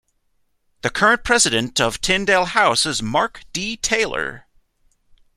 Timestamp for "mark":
3.03-3.41